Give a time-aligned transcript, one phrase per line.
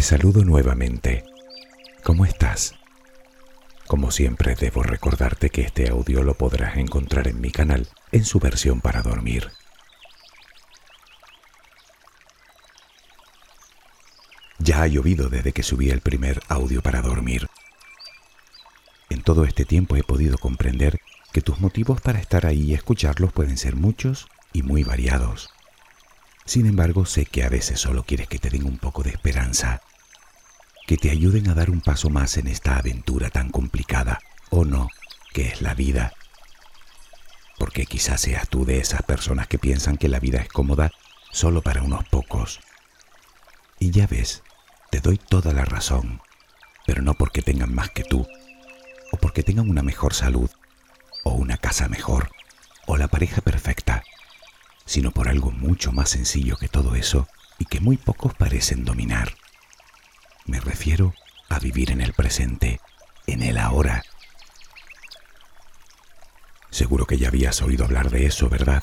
[0.00, 1.24] Te saludo nuevamente.
[2.02, 2.74] ¿Cómo estás?
[3.86, 8.40] Como siempre debo recordarte que este audio lo podrás encontrar en mi canal en su
[8.40, 9.50] versión para dormir.
[14.58, 17.46] Ya ha llovido desde que subí el primer audio para dormir.
[19.10, 20.98] En todo este tiempo he podido comprender
[21.34, 25.50] que tus motivos para estar ahí y escucharlos pueden ser muchos y muy variados.
[26.46, 29.82] Sin embargo, sé que a veces solo quieres que te den un poco de esperanza,
[30.90, 34.18] que te ayuden a dar un paso más en esta aventura tan complicada,
[34.50, 34.88] o no,
[35.32, 36.14] que es la vida.
[37.58, 40.90] Porque quizás seas tú de esas personas que piensan que la vida es cómoda
[41.30, 42.58] solo para unos pocos.
[43.78, 44.42] Y ya ves,
[44.90, 46.22] te doy toda la razón,
[46.86, 48.26] pero no porque tengan más que tú,
[49.12, 50.50] o porque tengan una mejor salud,
[51.22, 52.32] o una casa mejor,
[52.86, 54.02] o la pareja perfecta
[54.86, 57.28] sino por algo mucho más sencillo que todo eso
[57.60, 59.36] y que muy pocos parecen dominar.
[60.50, 61.14] Me refiero
[61.48, 62.80] a vivir en el presente,
[63.28, 64.02] en el ahora.
[66.70, 68.82] Seguro que ya habías oído hablar de eso, ¿verdad?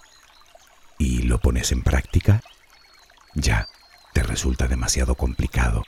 [0.98, 2.42] ¿Y lo pones en práctica?
[3.36, 3.68] Ya,
[4.14, 5.84] te resulta demasiado complicado,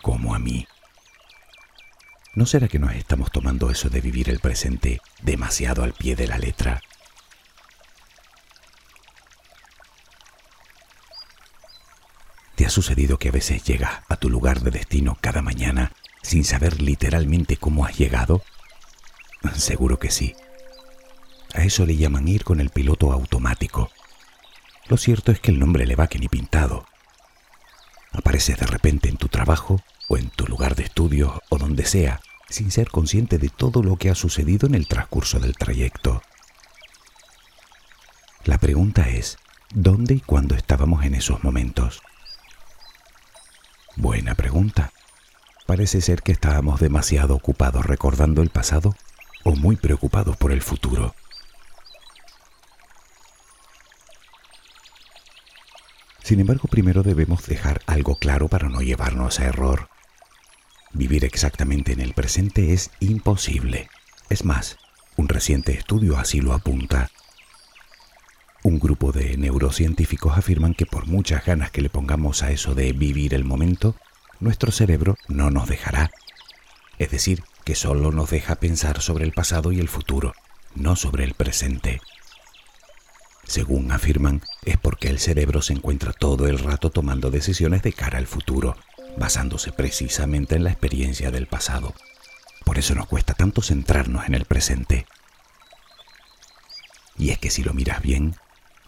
[0.00, 0.68] como a mí.
[2.36, 6.28] ¿No será que nos estamos tomando eso de vivir el presente demasiado al pie de
[6.28, 6.80] la letra?
[12.54, 16.44] ¿Te ha sucedido que a veces llegas a tu lugar de destino cada mañana sin
[16.44, 18.42] saber literalmente cómo has llegado?
[19.54, 20.34] Seguro que sí.
[21.54, 23.90] A eso le llaman ir con el piloto automático.
[24.88, 26.84] Lo cierto es que el nombre le va que ni pintado.
[28.12, 32.20] Apareces de repente en tu trabajo o en tu lugar de estudio o donde sea,
[32.48, 36.22] sin ser consciente de todo lo que ha sucedido en el transcurso del trayecto.
[38.44, 39.38] La pregunta es,
[39.72, 42.02] ¿dónde y cuándo estábamos en esos momentos?
[43.96, 44.92] Buena pregunta.
[45.66, 48.96] Parece ser que estábamos demasiado ocupados recordando el pasado
[49.44, 51.14] o muy preocupados por el futuro.
[56.22, 59.88] Sin embargo, primero debemos dejar algo claro para no llevarnos a error.
[60.92, 63.88] Vivir exactamente en el presente es imposible.
[64.28, 64.76] Es más,
[65.16, 67.10] un reciente estudio así lo apunta.
[68.66, 72.94] Un grupo de neurocientíficos afirman que por muchas ganas que le pongamos a eso de
[72.94, 73.94] vivir el momento,
[74.40, 76.10] nuestro cerebro no nos dejará.
[76.98, 80.32] Es decir, que solo nos deja pensar sobre el pasado y el futuro,
[80.74, 82.00] no sobre el presente.
[83.46, 88.16] Según afirman, es porque el cerebro se encuentra todo el rato tomando decisiones de cara
[88.16, 88.78] al futuro,
[89.18, 91.92] basándose precisamente en la experiencia del pasado.
[92.64, 95.04] Por eso nos cuesta tanto centrarnos en el presente.
[97.18, 98.34] Y es que si lo miras bien,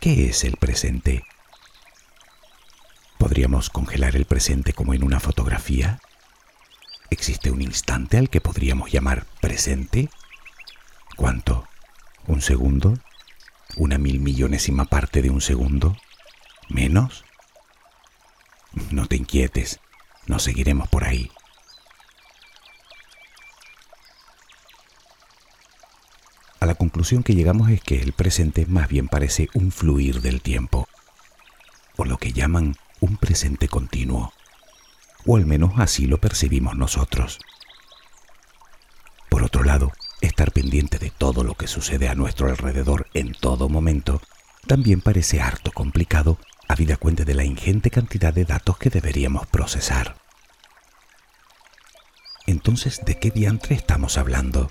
[0.06, 1.24] ¿Qué es el presente?
[3.18, 5.98] ¿Podríamos congelar el presente como en una fotografía?
[7.10, 10.08] ¿Existe un instante al que podríamos llamar presente?
[11.16, 11.66] ¿Cuánto?
[12.28, 12.94] ¿Un segundo?
[13.74, 15.96] ¿Una mil millonésima parte de un segundo?
[16.68, 17.24] ¿Menos?
[18.92, 19.80] No te inquietes,
[20.28, 21.32] nos seguiremos por ahí.
[26.64, 30.88] La conclusión que llegamos es que el presente más bien parece un fluir del tiempo,
[31.96, 34.32] o lo que llaman un presente continuo,
[35.26, 37.38] o al menos así lo percibimos nosotros.
[39.28, 43.68] Por otro lado, estar pendiente de todo lo que sucede a nuestro alrededor en todo
[43.68, 44.22] momento
[44.66, 46.38] también parece harto complicado
[46.68, 50.16] habida cuenta de la ingente cantidad de datos que deberíamos procesar.
[52.46, 54.70] Entonces, ¿de qué diantre estamos hablando?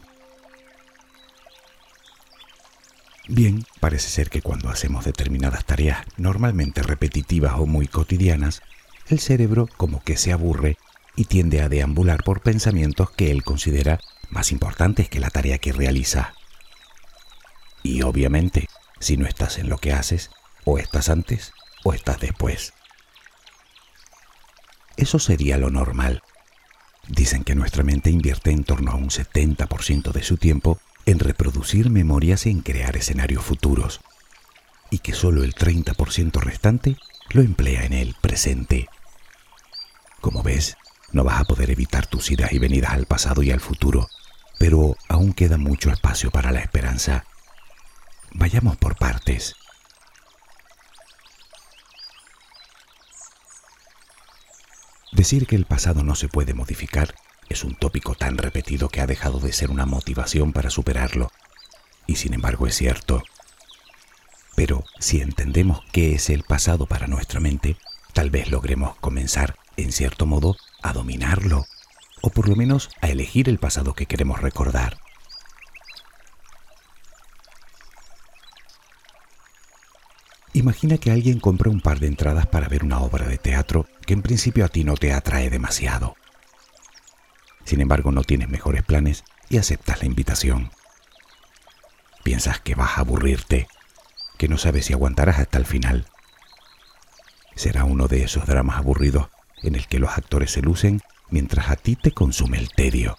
[3.28, 8.62] Bien, parece ser que cuando hacemos determinadas tareas normalmente repetitivas o muy cotidianas,
[9.08, 10.78] el cerebro como que se aburre
[11.16, 14.00] y tiende a deambular por pensamientos que él considera
[14.30, 16.34] más importantes que la tarea que realiza.
[17.82, 18.68] Y obviamente,
[19.00, 20.30] si no estás en lo que haces,
[20.64, 21.54] o estás antes
[21.84, 22.74] o estás después.
[24.98, 26.22] Eso sería lo normal.
[27.08, 31.90] Dicen que nuestra mente invierte en torno a un 70% de su tiempo en reproducir
[31.90, 34.02] memorias y en crear escenarios futuros,
[34.90, 36.98] y que solo el 30% restante
[37.30, 38.88] lo emplea en el presente.
[40.22, 40.78] Como ves,
[41.12, 44.08] no vas a poder evitar tus idas y venidas al pasado y al futuro,
[44.58, 47.26] pero aún queda mucho espacio para la esperanza.
[48.32, 49.56] Vayamos por partes.
[55.12, 57.16] Decir que el pasado no se puede modificar
[57.50, 61.32] es un tópico tan repetido que ha dejado de ser una motivación para superarlo.
[62.08, 63.24] Y sin embargo es cierto.
[64.56, 67.78] Pero si entendemos qué es el pasado para nuestra mente,
[68.14, 71.66] tal vez logremos comenzar, en cierto modo, a dominarlo,
[72.22, 74.98] o por lo menos a elegir el pasado que queremos recordar.
[80.54, 84.14] Imagina que alguien compra un par de entradas para ver una obra de teatro que
[84.14, 86.16] en principio a ti no te atrae demasiado.
[87.66, 90.72] Sin embargo, no tienes mejores planes y aceptas la invitación.
[92.24, 93.68] Piensas que vas a aburrirte,
[94.38, 96.06] que no sabes si aguantarás hasta el final.
[97.56, 99.30] Será uno de esos dramas aburridos
[99.64, 103.18] en el que los actores se lucen mientras a ti te consume el tedio.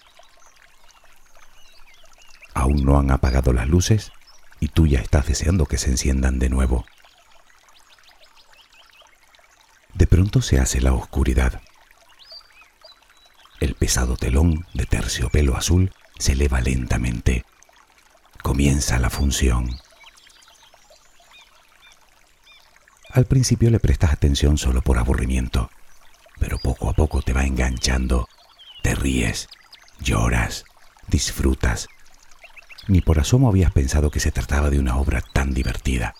[2.53, 4.11] Aún no han apagado las luces
[4.59, 6.85] y tú ya estás deseando que se enciendan de nuevo.
[9.93, 11.61] De pronto se hace la oscuridad.
[13.87, 17.45] Pesado telón de terciopelo azul se eleva lentamente.
[18.43, 19.79] Comienza la función.
[23.09, 25.69] Al principio le prestas atención solo por aburrimiento,
[26.37, 28.27] pero poco a poco te va enganchando.
[28.83, 29.47] Te ríes,
[30.01, 30.65] lloras,
[31.07, 31.87] disfrutas.
[32.89, 36.13] Ni por asomo habías pensado que se trataba de una obra tan divertida.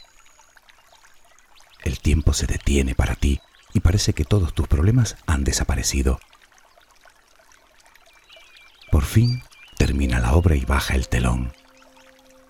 [1.84, 3.42] El tiempo se detiene para ti
[3.74, 6.22] y parece que todos tus problemas han desaparecido.
[9.08, 9.42] Fin
[9.78, 11.54] termina la obra y baja el telón.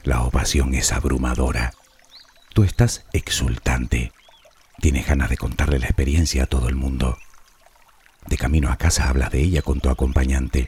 [0.04, 1.72] La ovación es abrumadora.
[2.54, 4.12] Tú estás exultante.
[4.82, 7.20] Tienes ganas de contarle la experiencia a todo el mundo.
[8.26, 10.68] De camino a casa hablas de ella con tu acompañante.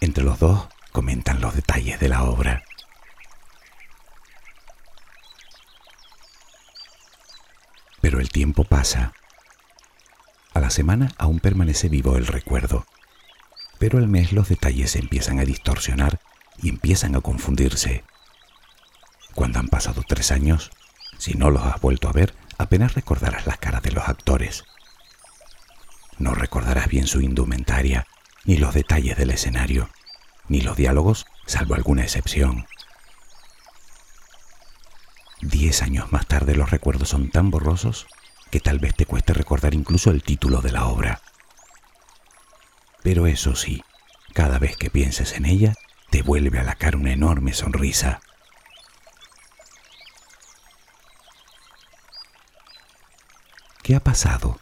[0.00, 2.64] Entre los dos comentan los detalles de la obra.
[8.00, 9.12] Pero el tiempo pasa
[10.54, 12.86] a la semana aún permanece vivo el recuerdo,
[13.78, 16.20] pero al mes los detalles empiezan a distorsionar
[16.60, 18.04] y empiezan a confundirse.
[19.34, 20.70] Cuando han pasado tres años,
[21.18, 24.64] si no los has vuelto a ver, apenas recordarás las caras de los actores.
[26.18, 28.06] No recordarás bien su indumentaria,
[28.44, 29.90] ni los detalles del escenario,
[30.48, 32.66] ni los diálogos, salvo alguna excepción.
[35.40, 38.06] Diez años más tarde los recuerdos son tan borrosos
[38.50, 41.20] que tal vez te cueste recordar incluso el título de la obra.
[43.02, 43.82] Pero eso sí,
[44.34, 45.74] cada vez que pienses en ella,
[46.10, 48.20] te vuelve a la cara una enorme sonrisa.
[53.82, 54.58] ¿Qué ha pasado?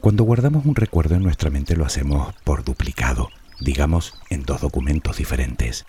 [0.00, 3.30] Cuando guardamos un recuerdo en nuestra mente lo hacemos por duplicado,
[3.60, 5.84] digamos en dos documentos diferentes.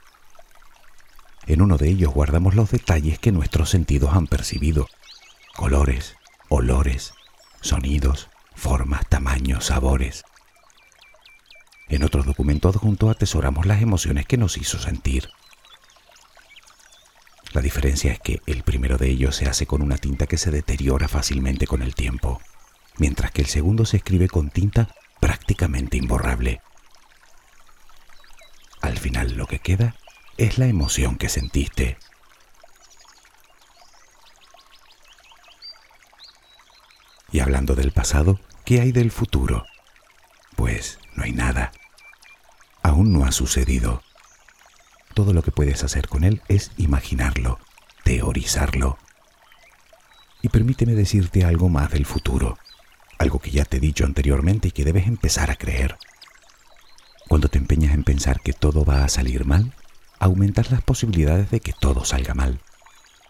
[1.45, 4.87] En uno de ellos guardamos los detalles que nuestros sentidos han percibido.
[5.55, 6.15] Colores,
[6.49, 7.13] olores,
[7.61, 10.25] sonidos, formas, tamaños, sabores.
[11.87, 15.29] En otro documento adjunto atesoramos las emociones que nos hizo sentir.
[17.53, 20.51] La diferencia es que el primero de ellos se hace con una tinta que se
[20.51, 22.41] deteriora fácilmente con el tiempo,
[22.97, 24.89] mientras que el segundo se escribe con tinta
[25.19, 26.61] prácticamente imborrable.
[28.81, 29.95] Al final lo que queda
[30.37, 31.97] es la emoción que sentiste.
[37.31, 39.65] Y hablando del pasado, ¿qué hay del futuro?
[40.55, 41.71] Pues no hay nada.
[42.83, 44.01] Aún no ha sucedido.
[45.13, 47.59] Todo lo que puedes hacer con él es imaginarlo,
[48.03, 48.97] teorizarlo.
[50.41, 52.57] Y permíteme decirte algo más del futuro,
[53.17, 55.97] algo que ya te he dicho anteriormente y que debes empezar a creer.
[57.27, 59.73] Cuando te empeñas en pensar que todo va a salir mal,
[60.19, 62.61] aumentas las posibilidades de que todo salga mal.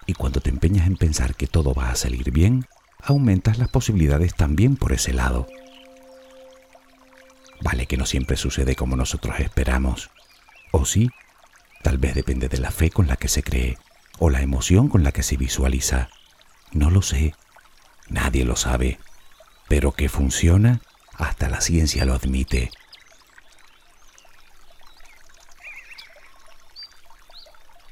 [0.05, 2.67] Y cuando te empeñas en pensar que todo va a salir bien,
[2.99, 5.47] aumentas las posibilidades también por ese lado.
[7.61, 10.11] Vale que no siempre sucede como nosotros esperamos.
[10.71, 11.09] O sí,
[11.83, 13.77] tal vez depende de la fe con la que se cree
[14.19, 16.09] o la emoción con la que se visualiza.
[16.71, 17.33] No lo sé.
[18.09, 18.99] Nadie lo sabe.
[19.67, 20.81] Pero que funciona,
[21.15, 22.71] hasta la ciencia lo admite.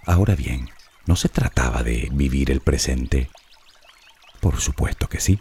[0.05, 0.69] Ahora bien,
[1.07, 3.29] no se trataba de vivir el presente.
[4.45, 5.39] Por supuesto que sí,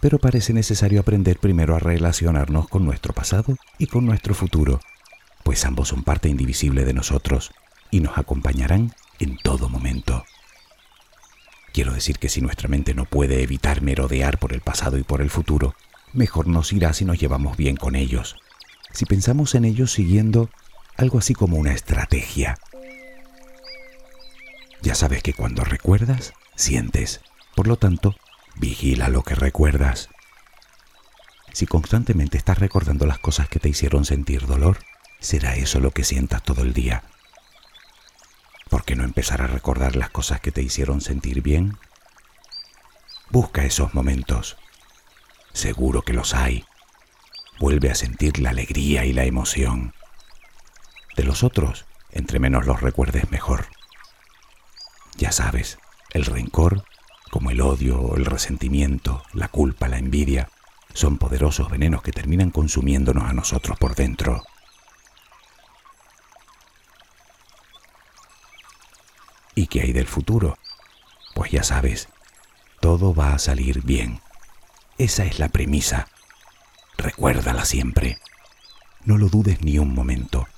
[0.00, 4.80] pero parece necesario aprender primero a relacionarnos con nuestro pasado y con nuestro futuro,
[5.44, 7.52] pues ambos son parte indivisible de nosotros
[7.92, 10.24] y nos acompañarán en todo momento.
[11.72, 15.20] Quiero decir que si nuestra mente no puede evitar merodear por el pasado y por
[15.20, 15.76] el futuro,
[16.12, 18.34] mejor nos irá si nos llevamos bien con ellos,
[18.90, 20.50] si pensamos en ellos siguiendo
[20.96, 22.58] algo así como una estrategia
[24.82, 27.20] ya sabes que cuando recuerdas, sientes.
[27.54, 28.16] Por lo tanto,
[28.60, 30.10] vigila lo que recuerdas.
[31.52, 34.78] Si constantemente estás recordando las cosas que te hicieron sentir dolor,
[35.18, 37.02] será eso lo que sientas todo el día.
[38.68, 41.78] ¿Por qué no empezar a recordar las cosas que te hicieron sentir bien?
[43.30, 44.58] Busca esos momentos.
[45.52, 46.64] Seguro que los hay,
[47.58, 49.94] vuelve a sentir la alegría y la emoción.
[51.16, 53.66] De los otros, entre menos los recuerdes mejor.
[55.16, 55.78] Ya sabes,
[56.12, 56.84] el rencor,
[57.30, 60.50] como el odio, el resentimiento, la culpa, la envidia,
[60.92, 64.42] son poderosos venenos que terminan consumiéndonos a nosotros por dentro.
[69.54, 70.58] ¿Y qué hay del futuro?
[71.34, 72.08] Pues ya sabes,
[72.80, 74.20] todo va a salir bien.
[74.98, 76.08] Esa es la premisa.
[76.96, 78.18] Recuérdala siempre.
[79.04, 80.48] No lo dudes ni un momento.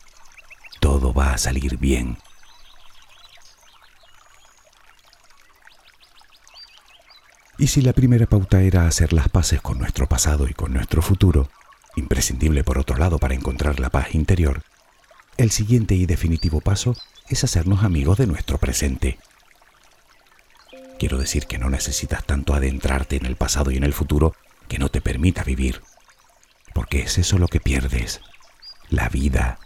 [0.80, 2.18] Todo va a salir bien.
[7.62, 11.00] Y si la primera pauta era hacer las paces con nuestro pasado y con nuestro
[11.00, 11.48] futuro,
[11.94, 14.64] imprescindible por otro lado para encontrar la paz interior,
[15.36, 16.96] el siguiente y definitivo paso
[17.28, 19.20] es hacernos amigos de nuestro presente.
[20.98, 24.34] Quiero decir que no necesitas tanto adentrarte en el pasado y en el futuro
[24.66, 25.82] que no te permita vivir,
[26.74, 28.22] porque es eso lo que pierdes,
[28.88, 29.60] la vida.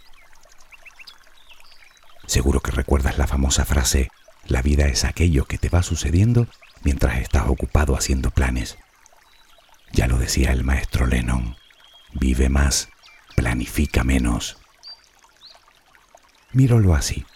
[2.27, 4.11] Seguro que recuerdas la famosa frase,
[4.45, 6.47] la vida es aquello que te va sucediendo
[6.87, 8.79] mientras estás ocupado haciendo planes.
[9.93, 11.57] Ya lo decía el maestro Lennon,
[12.13, 12.91] vive más,
[13.35, 14.57] planifica menos.
[16.53, 17.27] Míralo así.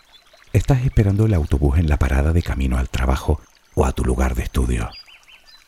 [0.53, 3.41] Estás esperando el autobús en la parada de camino al trabajo
[3.75, 4.89] o a tu lugar de estudio.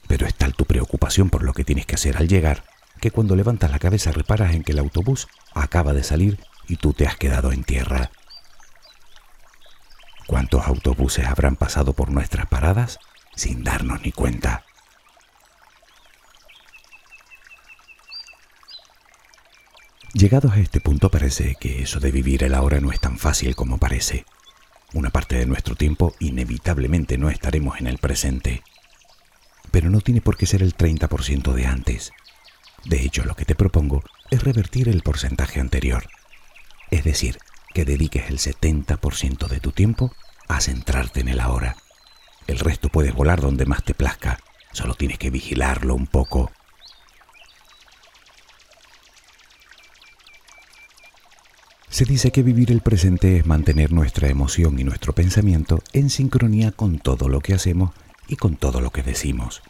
[0.07, 2.63] Pero es tal tu preocupación por lo que tienes que hacer al llegar
[3.01, 6.93] que cuando levantas la cabeza reparas en que el autobús acaba de salir y tú
[6.93, 8.13] te has quedado en tierra.
[10.29, 13.01] ¿Cuántos autobuses habrán pasado por nuestras paradas
[13.35, 14.65] sin darnos ni cuenta.
[20.13, 23.57] Llegados a este punto parece que eso de vivir el ahora no es tan fácil
[23.57, 24.27] como parece.
[24.93, 28.63] Una parte de nuestro tiempo inevitablemente no estaremos en el presente.
[29.71, 32.13] Pero no tiene por qué ser el 30% de antes.
[32.85, 36.07] De hecho, lo que te propongo es revertir el porcentaje anterior.
[36.91, 37.39] Es decir,
[37.73, 40.15] que dediques el 70% de tu tiempo
[40.47, 41.77] a centrarte en el ahora
[42.47, 44.39] el resto puedes volar donde más te plazca,
[44.73, 46.51] solo tienes que vigilarlo un poco.
[51.89, 56.73] Se dice que vivir el presente es mantener nuestra emoción y nuestro pensamiento en sincronía
[56.73, 57.91] con todo lo que hacemos
[58.29, 59.63] y con todo lo que decimos.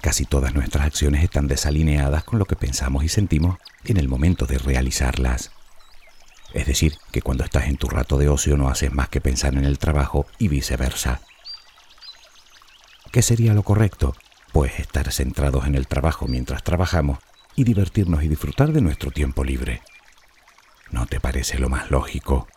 [0.00, 4.46] Casi todas nuestras acciones están desalineadas con lo que pensamos y sentimos en el momento
[4.46, 5.52] de realizarlas.
[6.54, 9.54] Es decir, que cuando estás en tu rato de ocio no haces más que pensar
[9.54, 11.20] en el trabajo y viceversa.
[13.10, 14.14] ¿Qué sería lo correcto?
[14.52, 17.18] Pues estar centrados en el trabajo mientras trabajamos
[17.56, 19.82] y divertirnos y disfrutar de nuestro tiempo libre.
[20.90, 22.48] ¿No te parece lo más lógico?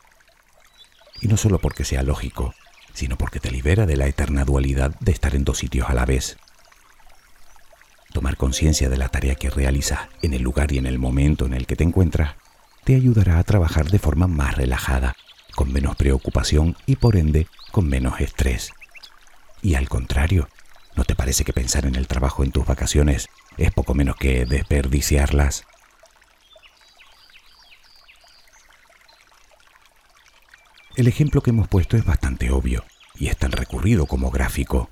[1.22, 2.54] Y no solo porque sea lógico,
[2.94, 6.06] sino porque te libera de la eterna dualidad de estar en dos sitios a la
[6.06, 6.38] vez.
[8.12, 11.54] Tomar conciencia de la tarea que realizas en el lugar y en el momento en
[11.54, 12.36] el que te encuentras
[12.86, 15.16] te ayudará a trabajar de forma más relajada,
[15.56, 18.74] con menos preocupación y por ende con menos estrés.
[19.64, 20.48] Y al contrario,
[20.96, 23.28] ¿no te parece que pensar en el trabajo en tus vacaciones
[23.58, 25.66] es poco menos que desperdiciarlas?
[30.96, 34.90] El ejemplo que hemos puesto es bastante obvio y es tan recurrido como gráfico.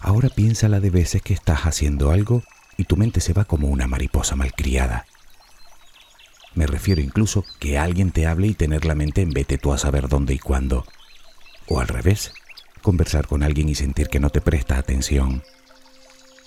[0.00, 2.42] Ahora piensa la de veces que estás haciendo algo
[2.78, 5.04] y tu mente se va como una mariposa malcriada.
[6.54, 9.78] Me refiero incluso que alguien te hable y tener la mente en vete tú a
[9.78, 10.84] saber dónde y cuándo.
[11.68, 12.32] O al revés,
[12.82, 15.44] conversar con alguien y sentir que no te presta atención.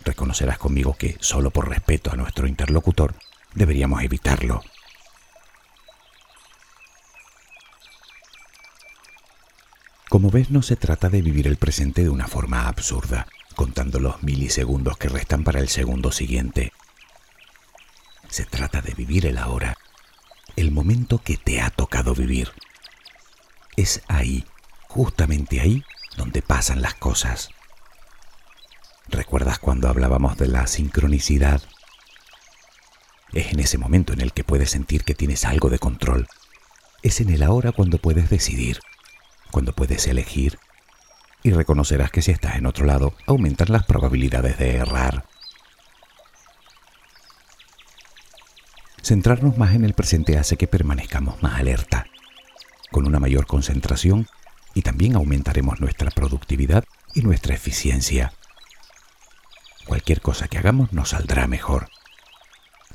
[0.04, 3.16] Reconocerás conmigo que, solo por respeto a nuestro interlocutor,
[3.54, 4.62] deberíamos evitarlo.
[10.10, 14.22] Como ves, no se trata de vivir el presente de una forma absurda, contando los
[14.22, 16.74] milisegundos que restan para el segundo siguiente.
[18.30, 19.78] Se trata de vivir el ahora
[20.56, 22.52] el momento que te ha tocado vivir.
[23.76, 24.46] Es ahí,
[24.88, 25.84] justamente ahí,
[26.18, 27.50] donde pasan las cosas.
[29.08, 31.62] ¿Recuerdas cuando hablábamos de la sincronicidad?
[33.34, 36.28] Es en ese momento en el que puedes sentir que tienes algo de control.
[37.02, 38.80] Es en el ahora cuando puedes decidir,
[39.52, 40.60] cuando puedes elegir.
[41.42, 45.26] Y reconocerás que si estás en otro lado, aumentan las probabilidades de errar.
[49.04, 52.08] Centrarnos más en el presente hace que permanezcamos más alerta,
[52.90, 54.28] con una mayor concentración
[54.74, 58.32] y también aumentaremos nuestra productividad y nuestra eficiencia.
[59.86, 61.90] Cualquier cosa que hagamos nos saldrá mejor.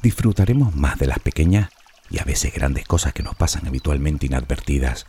[0.03, 1.69] Disfrutaremos más de las pequeñas
[2.09, 5.05] y a veces grandes cosas que nos pasan habitualmente inadvertidas,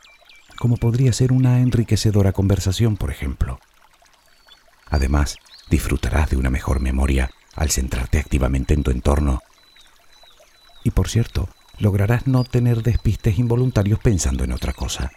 [0.58, 3.62] como podría ser una enriquecedora conversación, por ejemplo.
[4.90, 5.38] Además,
[5.70, 9.42] disfrutarás de una mejor memoria al centrarte activamente en tu entorno
[10.84, 15.12] Y por cierto, lograrás no tener despistes involuntarios pensando en otra cosa.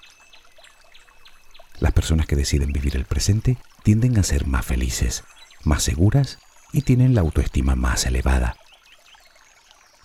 [1.79, 5.25] Las personas que deciden vivir el presente tienden a ser más felices,
[5.65, 6.39] más seguras
[6.73, 8.57] y tienen la autoestima más elevada.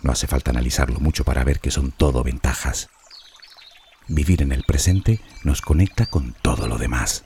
[0.01, 2.89] No hace falta analizarlo mucho para ver que son todo ventajas.
[4.07, 7.23] Vivir en el presente nos conecta con todo lo demás.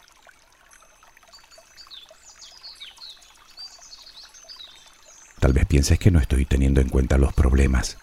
[5.39, 7.97] Tal vez pienses que no estoy teniendo en cuenta los problemas.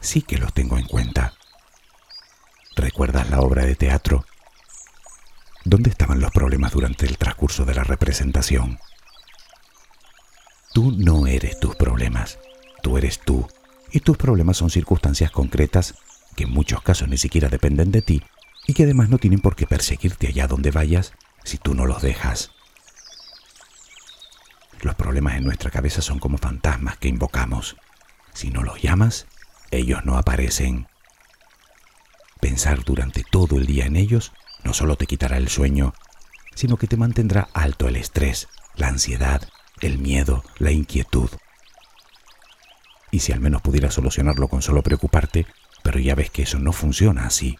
[0.00, 1.34] Sí que los tengo en cuenta.
[2.76, 4.24] ¿Recuerdas la obra de teatro?
[5.64, 8.78] ¿Dónde estaban los problemas durante el transcurso de la representación?
[10.72, 12.38] Tú no eres tus problemas,
[12.82, 13.46] tú eres tú,
[13.92, 15.94] y tus problemas son circunstancias concretas
[16.36, 18.22] que en muchos casos ni siquiera dependen de ti
[18.66, 21.12] y que además no tienen por qué perseguirte allá donde vayas
[21.44, 22.52] si tú no los dejas.
[24.80, 27.76] Los problemas en nuestra cabeza son como fantasmas que invocamos.
[28.32, 29.26] Si no los llamas,
[29.70, 30.88] ellos no aparecen.
[32.40, 34.32] Pensar durante todo el día en ellos
[34.64, 35.94] no solo te quitará el sueño,
[36.54, 39.48] sino que te mantendrá alto el estrés, la ansiedad,
[39.80, 41.30] el miedo, la inquietud.
[43.10, 45.46] Y si al menos pudieras solucionarlo con solo preocuparte,
[45.82, 47.58] pero ya ves que eso no funciona así.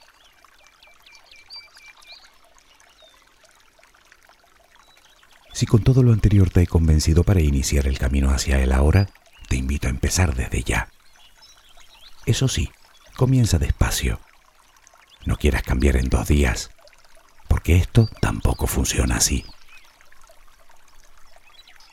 [5.52, 9.08] Si con todo lo anterior te he convencido para iniciar el camino hacia él ahora,
[9.48, 10.88] te invito a empezar desde ya.
[12.26, 12.70] Eso sí,
[13.16, 14.20] comienza despacio.
[15.24, 16.70] No quieras cambiar en dos días,
[17.48, 19.44] porque esto tampoco funciona así.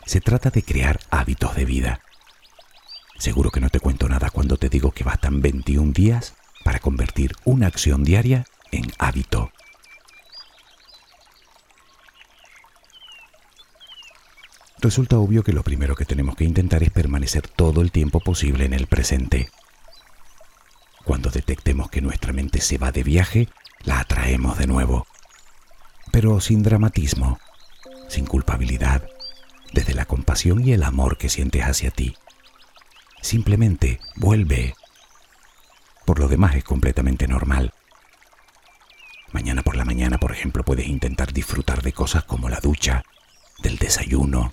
[0.05, 2.01] Se trata de crear hábitos de vida.
[3.17, 7.33] Seguro que no te cuento nada cuando te digo que bastan 21 días para convertir
[7.43, 9.51] una acción diaria en hábito.
[14.87, 18.63] resulta obvio que lo primero que tenemos que intentar es permanecer todo el tiempo posible
[18.63, 19.49] en el presente.
[21.07, 23.47] Cuando detectemos que nuestra mente se va de viaje,
[23.85, 25.07] la atraemos de nuevo,
[26.11, 27.39] pero sin dramatismo,
[28.09, 29.07] sin culpabilidad,
[29.71, 32.17] desde la compasión y el amor que sientes hacia ti.
[33.21, 34.75] Simplemente vuelve.
[36.05, 37.73] Por lo demás es completamente normal.
[39.31, 43.03] Mañana por la mañana, por ejemplo, puedes intentar disfrutar de cosas como la ducha,
[43.63, 44.51] del desayuno,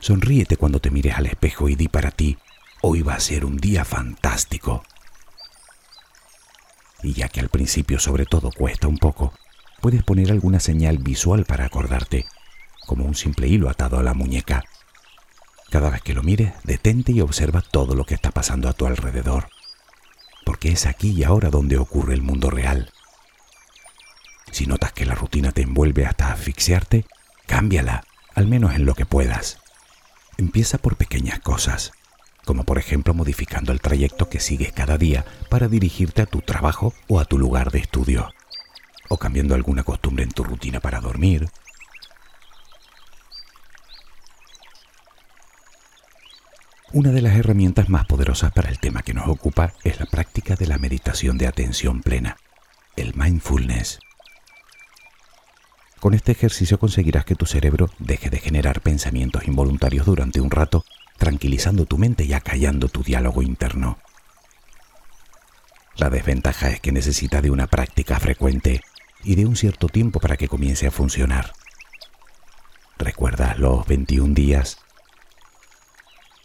[0.00, 2.36] Sonríete cuando te mires al espejo y di para ti,
[2.82, 4.82] hoy va a ser un día fantástico.
[7.04, 9.34] Y ya que al principio sobre todo cuesta un poco,
[9.82, 12.24] puedes poner alguna señal visual para acordarte,
[12.86, 14.64] como un simple hilo atado a la muñeca.
[15.70, 18.86] Cada vez que lo mires, detente y observa todo lo que está pasando a tu
[18.86, 19.50] alrededor,
[20.46, 22.90] porque es aquí y ahora donde ocurre el mundo real.
[24.50, 27.04] Si notas que la rutina te envuelve hasta asfixiarte,
[27.46, 29.58] cámbiala, al menos en lo que puedas.
[30.38, 31.92] Empieza por pequeñas cosas,
[32.44, 36.94] como por ejemplo modificando el trayecto que sigues cada día para dirigirte a tu trabajo
[37.08, 38.32] o a tu lugar de estudio,
[39.08, 41.48] o cambiando alguna costumbre en tu rutina para dormir.
[46.92, 50.54] Una de las herramientas más poderosas para el tema que nos ocupa es la práctica
[50.54, 52.36] de la meditación de atención plena,
[52.94, 53.98] el mindfulness.
[55.98, 60.84] Con este ejercicio conseguirás que tu cerebro deje de generar pensamientos involuntarios durante un rato,
[61.16, 63.98] tranquilizando tu mente y acallando tu diálogo interno.
[65.96, 68.80] La desventaja es que necesita de una práctica frecuente
[69.22, 71.52] y de un cierto tiempo para que comience a funcionar.
[72.98, 74.78] ¿Recuerdas los 21 días?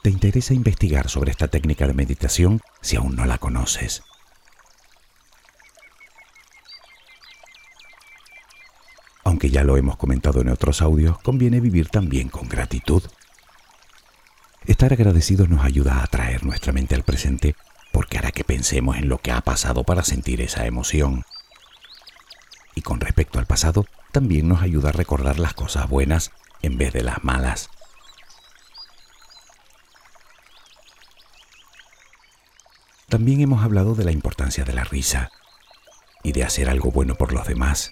[0.01, 4.03] ¿Te interesa investigar sobre esta técnica de meditación si aún no la conoces?
[9.23, 13.03] Aunque ya lo hemos comentado en otros audios, conviene vivir también con gratitud.
[14.69, 17.55] Estar agradecidos nos ayuda a atraer nuestra mente al presente
[17.91, 21.25] porque hará que pensemos en lo que ha pasado para sentir esa emoción.
[22.75, 26.93] Y con respecto al pasado, también nos ayuda a recordar las cosas buenas en vez
[26.93, 27.71] de las malas.
[33.07, 35.31] También hemos hablado de la importancia de la risa
[36.21, 37.91] y de hacer algo bueno por los demás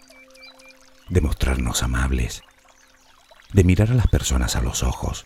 [1.09, 2.43] de mostrarnos amables,
[3.51, 5.25] de mirar a las personas a los ojos,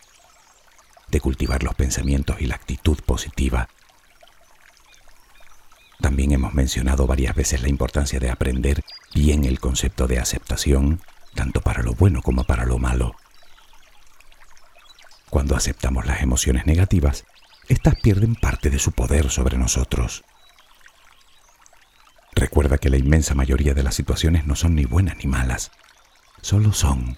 [1.12, 3.69] de cultivar los pensamientos y la actitud positiva.
[6.00, 11.02] También hemos mencionado varias veces la importancia de aprender bien el concepto de aceptación,
[11.36, 13.15] tanto para lo bueno como para lo malo.
[15.30, 17.26] Cuando aceptamos las emociones negativas,
[17.69, 20.24] éstas pierden parte de su poder sobre nosotros.
[22.34, 25.71] Recuerda que la inmensa mayoría de las situaciones no son ni buenas ni malas,
[26.41, 27.17] solo son.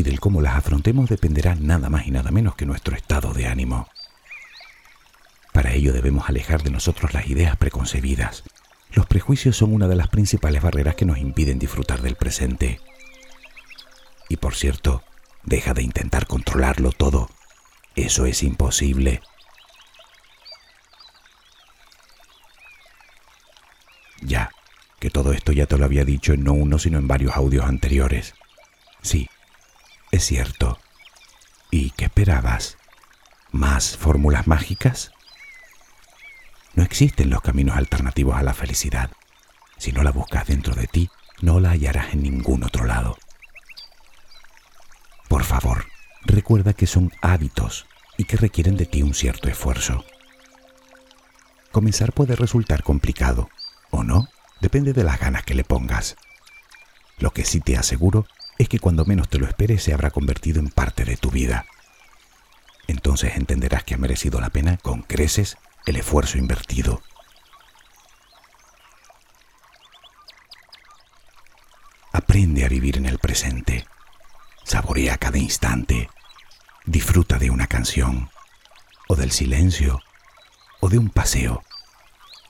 [0.00, 3.46] Y del cómo las afrontemos dependerá nada más y nada menos que nuestro estado de
[3.46, 3.86] ánimo.
[5.52, 8.42] Para ello debemos alejar de nosotros las ideas preconcebidas.
[8.92, 12.80] Los prejuicios son una de las principales barreras que nos impiden disfrutar del presente.
[14.30, 15.02] Y por cierto,
[15.42, 17.28] deja de intentar controlarlo todo.
[17.94, 19.20] Eso es imposible.
[24.22, 24.50] Ya,
[24.98, 27.66] que todo esto ya te lo había dicho en no uno sino en varios audios
[27.66, 28.32] anteriores.
[29.02, 29.28] Sí,
[30.10, 30.78] es cierto.
[31.70, 32.76] ¿Y qué esperabas?
[33.52, 35.12] ¿Más fórmulas mágicas?
[36.74, 39.10] No existen los caminos alternativos a la felicidad.
[39.76, 43.16] Si no la buscas dentro de ti, no la hallarás en ningún otro lado.
[45.28, 45.86] Por favor,
[46.22, 47.86] recuerda que son hábitos
[48.18, 50.04] y que requieren de ti un cierto esfuerzo.
[51.72, 53.48] Comenzar puede resultar complicado,
[53.90, 54.28] o no,
[54.60, 56.16] depende de las ganas que le pongas.
[57.18, 58.26] Lo que sí te aseguro
[58.60, 61.64] es que cuando menos te lo esperes se habrá convertido en parte de tu vida.
[62.88, 67.00] Entonces entenderás que ha merecido la pena con creces el esfuerzo invertido.
[72.12, 73.86] Aprende a vivir en el presente.
[74.64, 76.10] Saborea cada instante.
[76.84, 78.28] Disfruta de una canción,
[79.08, 80.02] o del silencio,
[80.80, 81.64] o de un paseo,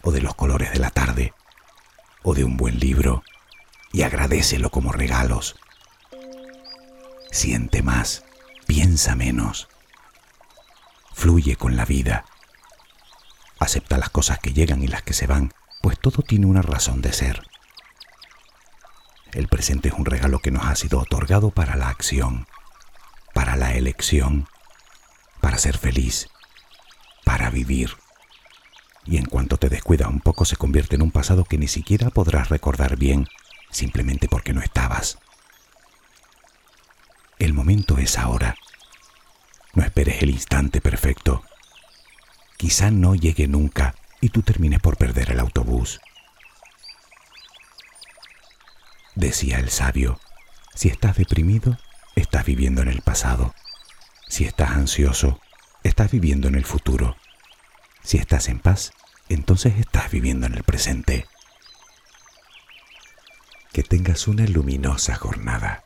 [0.03, 1.35] o de los colores de la tarde,
[2.25, 3.23] o de un buen libro,
[3.92, 5.55] y agradecelo como regalos.
[7.31, 8.25] Siente más,
[8.66, 9.69] piensa menos.
[11.12, 12.25] Fluye con la vida
[13.61, 17.03] Acepta las cosas que llegan y las que se van, pues todo tiene una razón
[17.03, 17.43] de ser.
[19.33, 22.47] El presente es un regalo que nos ha sido otorgado para la acción,
[23.35, 24.49] para la elección,
[25.43, 26.29] para ser feliz,
[27.23, 27.99] para vivir.
[29.05, 32.09] Y en cuanto te descuidas un poco se convierte en un pasado que ni siquiera
[32.09, 33.29] podrás recordar bien,
[33.71, 35.19] simplemente porque no estabas.
[37.40, 38.55] El momento es ahora.
[39.74, 41.42] No esperes el instante perfecto
[42.61, 45.98] quizá no llegue nunca y tú termines por perder el autobús.
[49.14, 50.20] Decía el sabio,
[50.74, 51.79] si estás deprimido,
[52.16, 53.55] estás viviendo en el pasado.
[54.29, 55.40] Si estás ansioso,
[55.85, 57.16] estás viviendo en el futuro.
[58.03, 58.92] Si estás en paz,
[59.31, 61.26] entonces estás viviendo en el presente.
[63.72, 65.83] Que tengas una luminosa jornada.